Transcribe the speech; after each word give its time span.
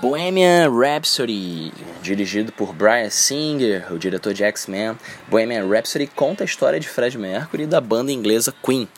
Bohemian 0.00 0.70
Rhapsody, 0.74 1.70
dirigido 2.02 2.50
por 2.52 2.72
Brian 2.72 3.10
Singer, 3.10 3.92
o 3.92 3.98
diretor 3.98 4.32
de 4.32 4.42
X-Men. 4.44 4.98
Bohemian 5.28 5.68
Rhapsody 5.68 6.06
conta 6.06 6.42
a 6.42 6.46
história 6.46 6.80
de 6.80 6.88
Fred 6.88 7.18
Mercury 7.18 7.64
e 7.64 7.66
da 7.66 7.82
banda 7.82 8.10
inglesa 8.10 8.50
Queen. 8.64 8.88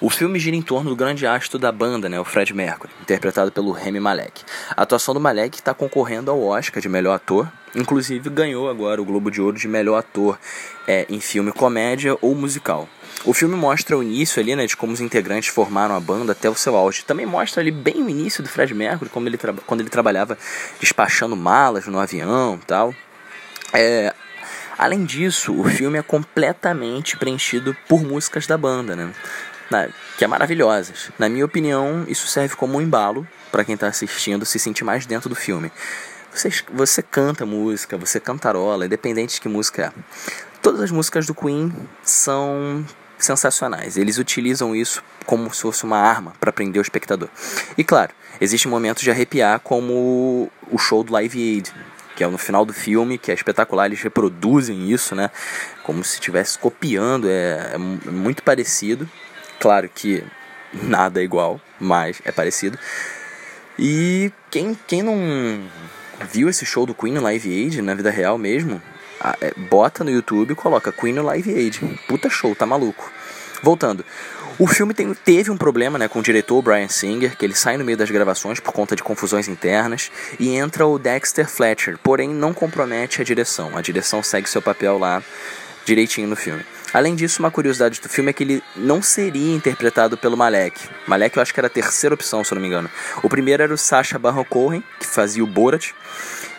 O 0.00 0.10
filme 0.10 0.38
gira 0.38 0.54
em 0.54 0.60
torno 0.60 0.90
do 0.90 0.96
grande 0.96 1.26
astro 1.26 1.58
da 1.58 1.72
banda, 1.72 2.08
né, 2.08 2.20
o 2.20 2.24
Fred 2.24 2.52
Mercury, 2.52 2.92
interpretado 3.00 3.50
pelo 3.50 3.72
Remy 3.72 3.98
Malek. 3.98 4.42
A 4.76 4.82
atuação 4.82 5.14
do 5.14 5.20
Malek 5.20 5.56
está 5.56 5.72
concorrendo 5.72 6.30
ao 6.30 6.42
Oscar 6.42 6.82
de 6.82 6.88
melhor 6.88 7.14
ator, 7.14 7.50
inclusive 7.74 8.28
ganhou 8.28 8.68
agora 8.68 9.00
o 9.00 9.04
Globo 9.06 9.30
de 9.30 9.40
Ouro 9.40 9.56
de 9.56 9.66
melhor 9.66 9.96
ator 9.96 10.38
é, 10.86 11.06
em 11.08 11.18
filme 11.18 11.50
comédia 11.50 12.16
ou 12.20 12.34
musical. 12.34 12.86
O 13.24 13.32
filme 13.32 13.56
mostra 13.56 13.96
o 13.96 14.02
início 14.02 14.40
ali, 14.40 14.54
né, 14.54 14.66
de 14.66 14.76
como 14.76 14.92
os 14.92 15.00
integrantes 15.00 15.48
formaram 15.48 15.96
a 15.96 16.00
banda 16.00 16.32
até 16.32 16.50
o 16.50 16.54
seu 16.54 16.76
auge. 16.76 17.02
Também 17.02 17.24
mostra 17.24 17.62
ali 17.62 17.70
bem 17.70 18.02
o 18.02 18.10
início 18.10 18.42
do 18.42 18.48
Fred 18.48 18.74
Mercury, 18.74 19.10
como 19.10 19.26
ele 19.28 19.38
quando 19.66 19.80
ele 19.80 19.90
trabalhava 19.90 20.36
despachando 20.78 21.34
malas 21.34 21.86
no 21.86 21.98
avião 21.98 22.60
tal. 22.66 22.94
É, 23.72 24.14
além 24.76 25.04
disso, 25.04 25.58
o 25.58 25.64
filme 25.64 25.98
é 25.98 26.02
completamente 26.02 27.16
preenchido 27.16 27.74
por 27.88 28.04
músicas 28.04 28.46
da 28.46 28.58
banda, 28.58 28.94
né? 28.94 29.10
Na, 29.70 29.88
que 30.16 30.24
é 30.24 30.26
maravilhosas. 30.26 31.10
Na 31.18 31.28
minha 31.28 31.44
opinião, 31.44 32.04
isso 32.08 32.26
serve 32.26 32.54
como 32.54 32.78
um 32.78 32.80
embalo 32.80 33.26
para 33.50 33.64
quem 33.64 33.74
está 33.74 33.88
assistindo 33.88 34.44
se 34.44 34.58
sentir 34.58 34.84
mais 34.84 35.06
dentro 35.06 35.28
do 35.28 35.34
filme. 35.34 35.72
Você, 36.32 36.50
você 36.72 37.02
canta 37.02 37.46
música, 37.46 37.96
você 37.96 38.20
cantarola, 38.20 38.86
independente 38.86 39.34
de 39.34 39.40
que 39.40 39.48
música 39.48 39.86
é. 39.86 40.00
Todas 40.60 40.80
as 40.82 40.90
músicas 40.90 41.26
do 41.26 41.34
Queen 41.34 41.72
são 42.02 42.84
sensacionais. 43.18 43.96
Eles 43.96 44.18
utilizam 44.18 44.74
isso 44.74 45.02
como 45.24 45.52
se 45.52 45.62
fosse 45.62 45.84
uma 45.84 45.98
arma 45.98 46.34
para 46.38 46.52
prender 46.52 46.80
o 46.80 46.82
espectador. 46.82 47.28
E 47.76 47.82
claro, 47.82 48.12
existem 48.40 48.70
momentos 48.70 49.02
de 49.02 49.10
arrepiar, 49.10 49.60
como 49.60 50.50
o 50.70 50.78
show 50.78 51.02
do 51.02 51.12
Live 51.12 51.38
Aid, 51.38 51.72
que 52.14 52.24
é 52.24 52.26
no 52.26 52.38
final 52.38 52.64
do 52.64 52.72
filme, 52.72 53.18
que 53.18 53.30
é 53.30 53.34
espetacular. 53.34 53.86
Eles 53.86 54.02
reproduzem 54.02 54.90
isso, 54.90 55.14
né? 55.14 55.30
Como 55.82 56.02
se 56.02 56.14
estivesse 56.14 56.58
copiando, 56.58 57.28
é, 57.28 57.72
é 57.74 57.78
muito 57.78 58.42
parecido. 58.42 59.08
Claro 59.58 59.88
que 59.88 60.22
nada 60.72 61.20
é 61.20 61.24
igual, 61.24 61.60
mas 61.80 62.20
é 62.24 62.32
parecido. 62.32 62.78
E 63.78 64.32
quem, 64.50 64.78
quem 64.86 65.02
não 65.02 65.62
viu 66.30 66.48
esse 66.48 66.64
show 66.64 66.86
do 66.86 66.94
Queen 66.94 67.12
no 67.12 67.22
Live 67.22 67.48
Aid 67.50 67.82
na 67.82 67.94
vida 67.94 68.10
real 68.10 68.38
mesmo, 68.38 68.80
é, 69.40 69.52
bota 69.56 70.02
no 70.02 70.10
YouTube 70.10 70.52
e 70.52 70.54
coloca 70.54 70.92
Queen 70.92 71.14
no 71.14 71.22
Live 71.22 71.52
Aid. 71.52 71.80
Puta 72.08 72.30
show, 72.30 72.54
tá 72.54 72.64
maluco. 72.64 73.10
Voltando. 73.62 74.04
O 74.58 74.66
filme 74.66 74.94
tem, 74.94 75.12
teve 75.12 75.50
um 75.50 75.56
problema 75.56 75.98
né, 75.98 76.08
com 76.08 76.20
o 76.20 76.22
diretor 76.22 76.62
Brian 76.62 76.88
Singer, 76.88 77.36
que 77.36 77.44
ele 77.44 77.54
sai 77.54 77.76
no 77.76 77.84
meio 77.84 77.98
das 77.98 78.10
gravações 78.10 78.58
por 78.58 78.72
conta 78.72 78.96
de 78.96 79.02
confusões 79.02 79.48
internas, 79.48 80.10
e 80.40 80.56
entra 80.56 80.86
o 80.86 80.98
Dexter 80.98 81.46
Fletcher, 81.46 81.98
porém 82.02 82.30
não 82.30 82.54
compromete 82.54 83.20
a 83.20 83.24
direção. 83.24 83.76
A 83.76 83.82
direção 83.82 84.22
segue 84.22 84.48
seu 84.48 84.62
papel 84.62 84.98
lá 84.98 85.22
direitinho 85.84 86.26
no 86.26 86.36
filme. 86.36 86.64
Além 86.92 87.14
disso, 87.14 87.40
uma 87.40 87.50
curiosidade 87.50 88.00
do 88.00 88.08
filme 88.08 88.30
é 88.30 88.32
que 88.32 88.42
ele 88.44 88.62
não 88.74 89.02
seria 89.02 89.54
interpretado 89.54 90.16
pelo 90.16 90.36
Malek. 90.36 90.80
Malek 91.06 91.36
eu 91.36 91.42
acho 91.42 91.52
que 91.52 91.60
era 91.60 91.66
a 91.66 91.70
terceira 91.70 92.14
opção, 92.14 92.42
se 92.42 92.52
eu 92.52 92.56
não 92.56 92.62
me 92.62 92.68
engano. 92.68 92.90
O 93.22 93.28
primeiro 93.28 93.62
era 93.62 93.74
o 93.74 93.78
Sacha 93.78 94.18
Baron 94.18 94.44
Cohen, 94.44 94.82
que 94.98 95.06
fazia 95.06 95.42
o 95.42 95.46
Borat, 95.46 95.92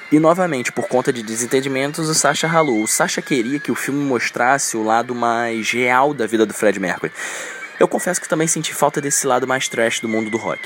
e 0.09 0.19
novamente, 0.19 0.71
por 0.71 0.87
conta 0.87 1.11
de 1.11 1.21
desentendimentos, 1.21 2.07
o 2.07 2.15
Sasha 2.15 2.47
ralou. 2.47 2.81
O 2.81 2.87
Sasha 2.87 3.21
queria 3.21 3.59
que 3.59 3.71
o 3.71 3.75
filme 3.75 4.01
mostrasse 4.05 4.77
o 4.77 4.83
lado 4.83 5.13
mais 5.13 5.69
real 5.71 6.13
da 6.13 6.25
vida 6.25 6.45
do 6.45 6.53
Fred 6.53 6.79
Mercury. 6.79 7.11
Eu 7.77 7.89
confesso 7.89 8.21
que 8.21 8.29
também 8.29 8.47
senti 8.47 8.73
falta 8.73 9.01
desse 9.01 9.27
lado 9.27 9.45
mais 9.45 9.67
trash 9.67 9.99
do 9.99 10.07
mundo 10.07 10.29
do 10.29 10.37
rock. 10.37 10.61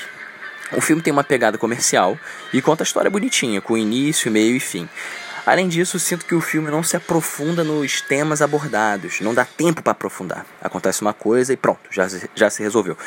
O 0.72 0.80
filme 0.80 1.02
tem 1.02 1.12
uma 1.12 1.24
pegada 1.24 1.57
comercial 1.57 2.19
e 2.53 2.62
conta 2.62 2.84
a 2.84 2.86
história 2.86 3.09
bonitinha, 3.09 3.59
com 3.59 3.75
início, 3.75 4.31
meio 4.31 4.56
e 4.56 4.59
fim. 4.59 4.88
Além 5.46 5.68
disso, 5.68 6.00
sinto 6.00 6.25
que 6.25 6.35
o 6.35 6.41
filme 6.41 6.69
não 6.69 6.84
se 6.84 6.96
aprofunda 6.96 7.63
nos 7.63 8.02
temas 8.02 8.41
abordados, 8.41 9.19
não 9.22 9.34
dá 9.34 9.46
tempo 9.46 9.81
para 9.81 9.91
aprofundar. 9.91 10.46
Acontece 10.62 11.02
uma 11.02 11.13
coisa 11.13 11.52
e 11.52 11.57
pronto, 11.57 11.81
já, 11.90 12.07
já 12.35 12.50
se 12.50 12.62
resolveu. 12.62 12.97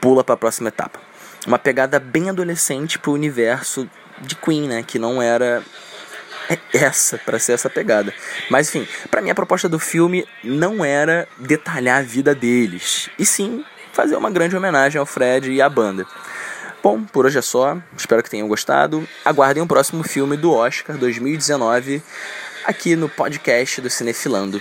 Pula 0.00 0.24
para 0.24 0.34
a 0.34 0.38
próxima 0.38 0.68
etapa. 0.68 0.98
Uma 1.46 1.58
pegada 1.58 1.98
bem 1.98 2.30
adolescente 2.30 2.98
pro 2.98 3.12
universo 3.12 3.88
de 4.20 4.34
Queen, 4.36 4.68
né? 4.68 4.82
Que 4.82 4.98
não 4.98 5.20
era 5.20 5.62
essa 6.72 7.18
para 7.18 7.38
ser 7.38 7.52
essa 7.52 7.68
pegada. 7.68 8.12
Mas 8.50 8.68
enfim, 8.68 8.88
para 9.10 9.20
mim 9.20 9.30
a 9.30 9.34
proposta 9.34 9.68
do 9.68 9.78
filme 9.78 10.26
não 10.42 10.84
era 10.84 11.28
detalhar 11.38 11.98
a 11.98 12.02
vida 12.02 12.34
deles, 12.34 13.10
e 13.18 13.26
sim 13.26 13.64
fazer 13.92 14.16
uma 14.16 14.30
grande 14.30 14.56
homenagem 14.56 14.98
ao 14.98 15.06
Fred 15.06 15.50
e 15.50 15.60
à 15.60 15.68
banda. 15.68 16.06
Bom, 16.82 17.04
por 17.04 17.26
hoje 17.26 17.38
é 17.38 17.42
só. 17.42 17.78
Espero 17.96 18.22
que 18.24 18.30
tenham 18.30 18.48
gostado. 18.48 19.06
Aguardem 19.24 19.62
o 19.62 19.66
próximo 19.68 20.02
filme 20.02 20.36
do 20.36 20.52
Oscar 20.52 20.98
2019 20.98 22.02
aqui 22.64 22.96
no 22.96 23.08
podcast 23.08 23.80
do 23.80 23.88
Cinefilando. 23.88 24.60